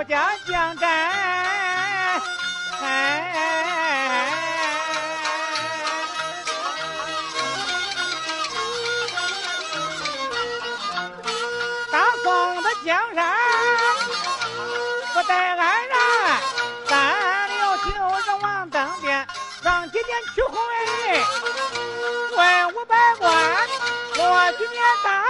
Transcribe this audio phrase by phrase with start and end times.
[0.00, 2.22] 我家乡哎。
[11.92, 13.36] 大宋的江山
[15.12, 15.98] 不在安然，
[16.88, 17.90] 三六九
[18.24, 19.28] 人王登殿，
[19.62, 20.56] 让几殿去回，
[22.38, 23.30] 问五百官，
[24.16, 25.29] 我去面谈。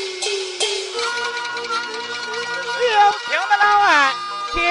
[2.91, 4.13] 有请的老外，
[4.51, 4.61] 请。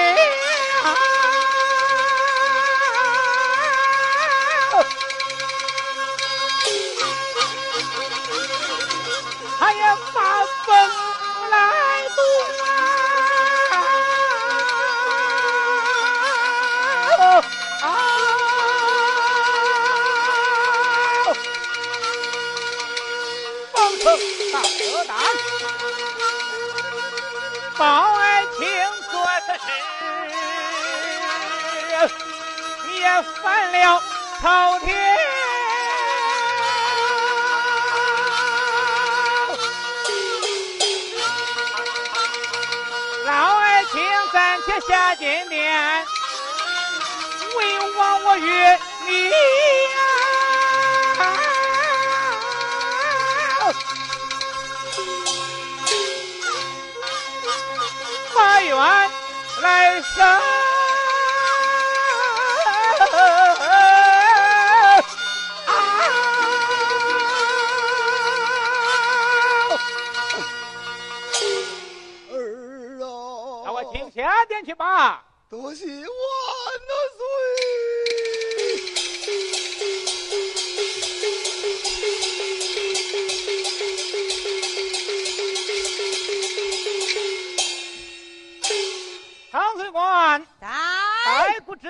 [59.61, 60.31] 来生儿
[65.67, 65.71] 啊！
[73.63, 75.23] 那我请下边去吧。
[75.49, 76.07] 多谢万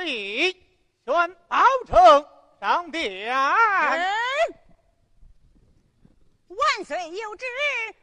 [0.02, 0.52] 之意，
[1.06, 2.26] 宣报呈
[2.60, 3.32] 上殿。
[6.48, 7.46] 万岁有旨，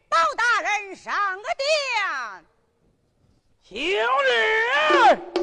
[0.09, 1.13] 包大人上
[1.43, 2.45] 个殿。
[3.63, 3.77] 行
[5.35, 5.38] 礼。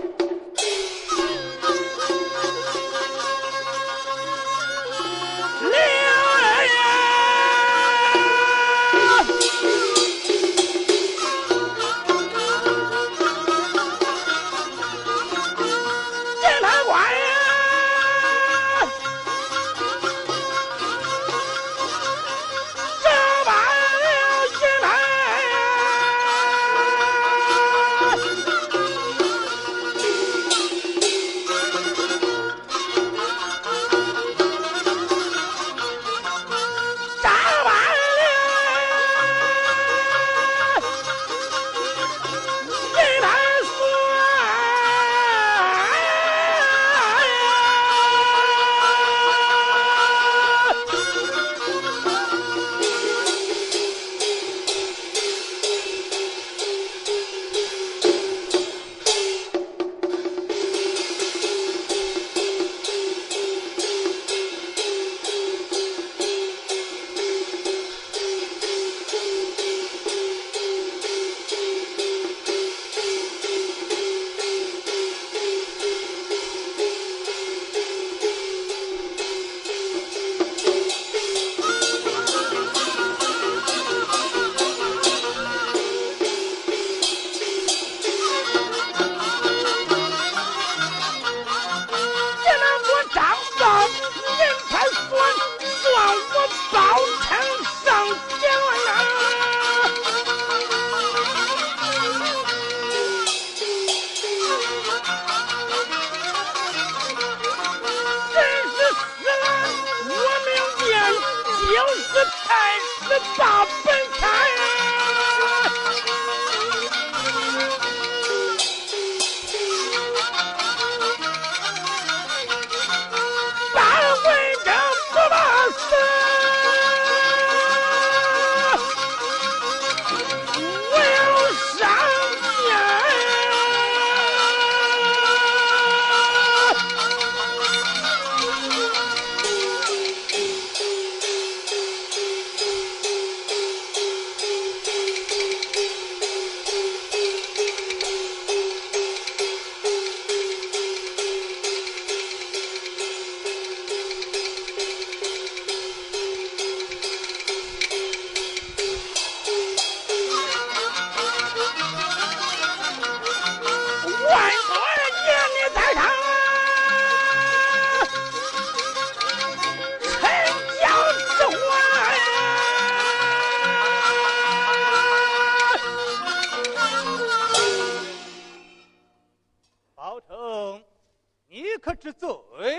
[181.96, 182.78] 可知罪？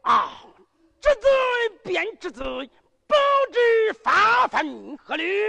[0.00, 0.32] 啊，
[1.00, 1.30] 之罪
[1.84, 2.70] 便之罪，
[3.06, 3.14] 不
[3.52, 5.44] 知发愤何虑？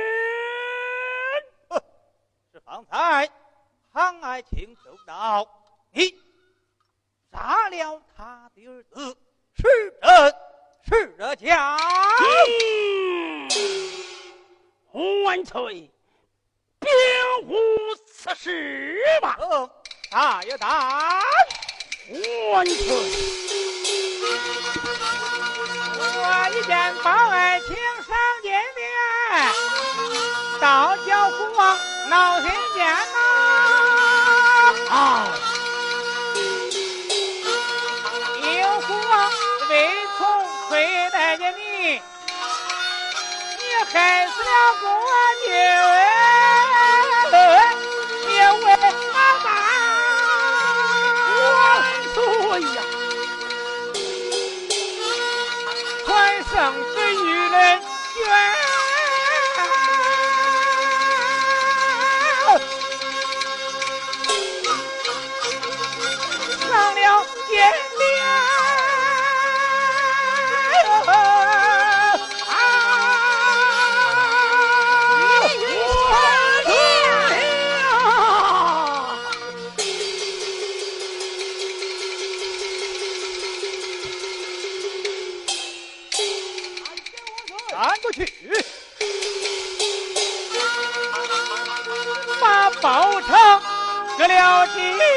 [2.51, 3.29] 是方才
[3.93, 5.47] 唐爱卿奏道，
[5.91, 6.13] 你
[7.31, 9.17] 杀了他的儿子，
[9.55, 9.93] 是
[10.83, 11.77] 真是假？
[14.91, 15.89] 嗯，万岁，
[16.79, 16.89] 别
[17.45, 17.55] 无
[18.05, 19.37] 此事吧？
[19.39, 19.69] 嗯，
[20.11, 21.21] 大爷大。
[22.09, 22.85] 万岁！
[25.99, 28.89] 我一见包爱卿上金殿，
[30.61, 31.77] 倒叫父王
[32.09, 33.15] 闹心间呐！
[34.89, 35.27] 啊！
[38.41, 39.29] 有父王
[39.69, 39.73] 未
[40.17, 40.25] 从
[40.69, 41.59] 亏待着你，
[41.91, 42.01] 你
[43.91, 44.49] 害死了
[44.79, 44.87] 国
[45.45, 45.51] 君，
[94.37, 95.16] 了筋。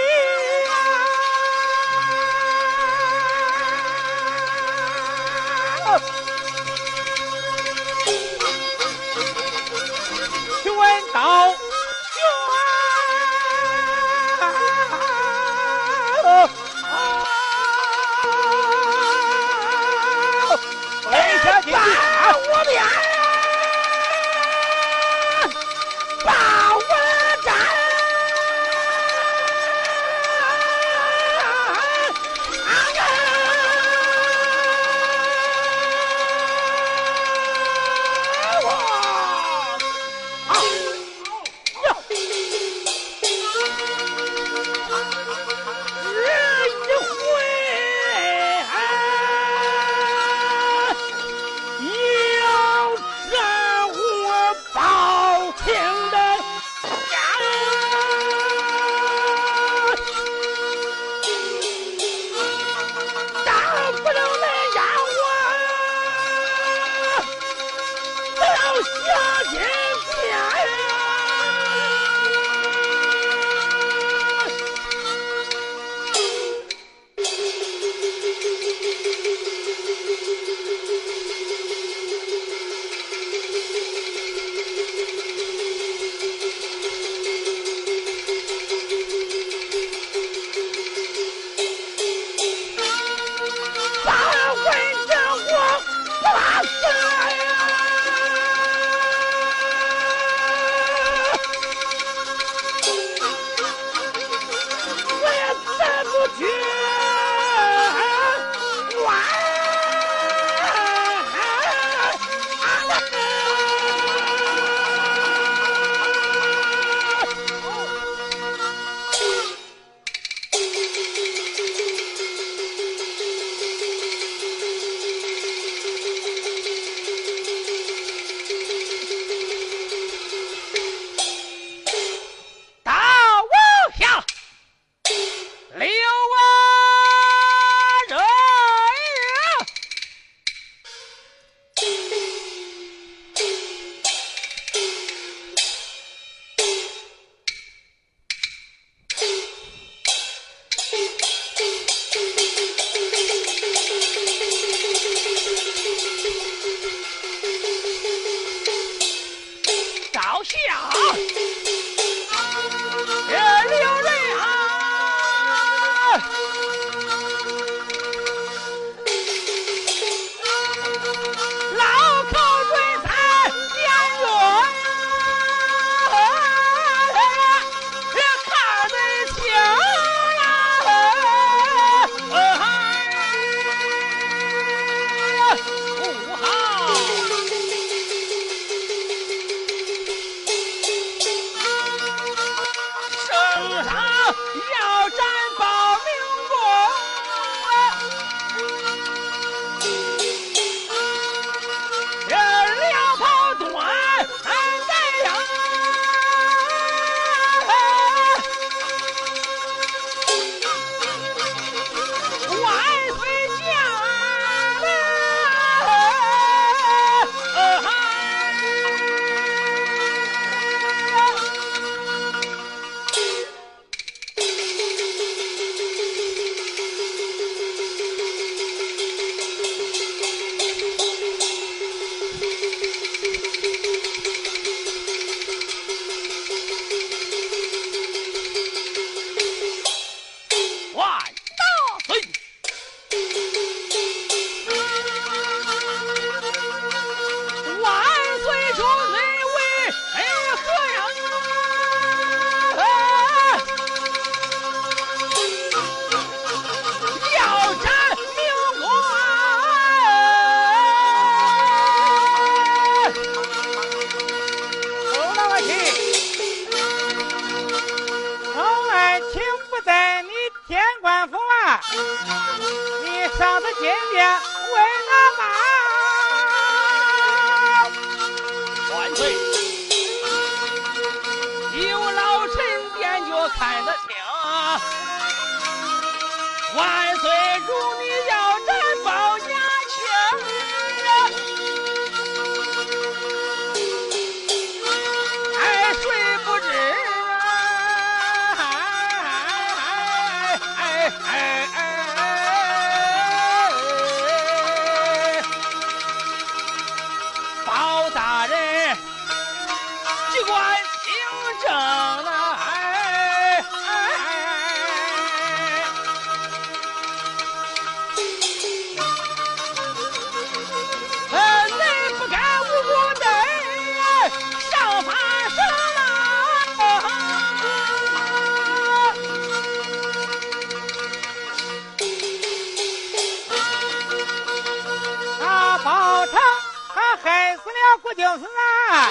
[337.23, 339.11] 害死了郭靖子啊。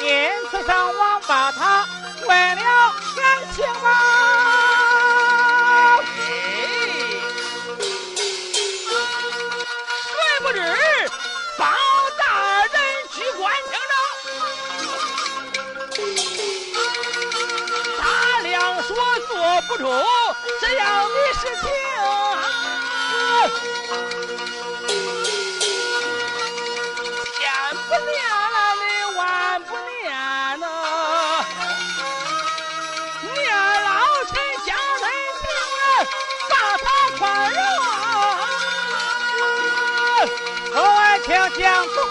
[0.00, 1.86] 因此上王把他
[2.26, 3.86] 为了三庆啊
[10.10, 10.58] 谁不知
[11.56, 11.66] 包
[12.18, 12.22] 大
[12.66, 12.74] 人
[13.12, 13.94] 去官清了？
[18.00, 18.02] 他
[18.40, 18.90] 两说
[19.28, 19.30] 做
[19.68, 19.82] 不出
[20.60, 21.64] 这样的事情。
[41.58, 42.08] 杨子华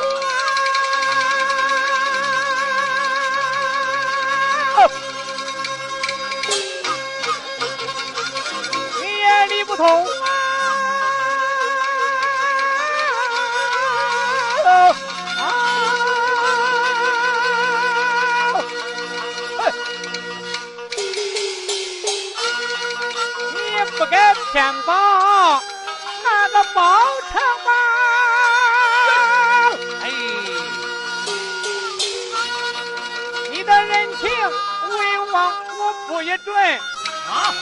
[9.50, 9.84] 你也不透
[36.40, 36.76] 对
[37.30, 37.54] 啊！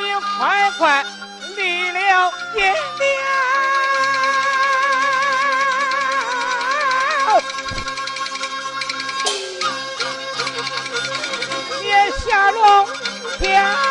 [0.00, 1.04] 你快快
[1.56, 3.40] 离了爹娘
[12.26, 12.84] 下落
[13.38, 13.89] 不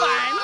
[0.00, 0.37] Bán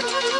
[0.00, 0.39] Ta-ta-ta!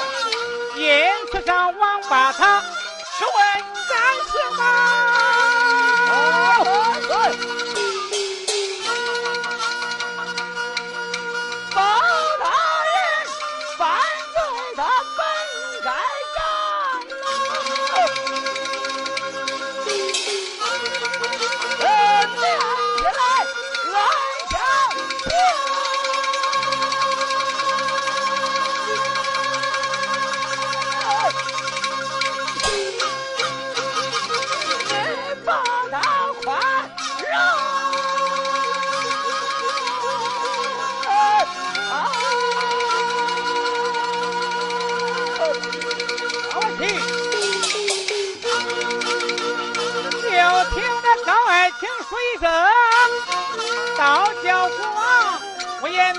[0.81, 0.89] 因
[1.31, 3.35] 此上王八汤是问
[3.87, 4.90] 干什么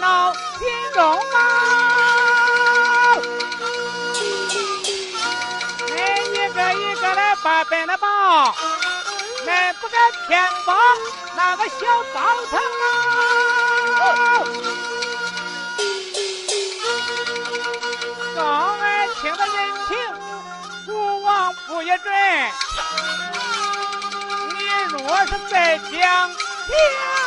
[0.00, 1.38] 闹心中闹，
[5.88, 5.94] 每
[6.30, 8.54] 一个一个来发本那宝，
[9.44, 10.76] 奈不得偏帮
[11.36, 11.76] 那个小
[12.14, 12.60] 包腾。
[18.34, 19.96] 刚儿请的人情，
[20.88, 22.12] 吴往不一准？
[24.58, 25.90] 你若是再讲
[26.66, 27.21] 偏？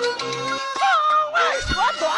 [0.00, 0.10] 风
[1.34, 2.10] 儿说断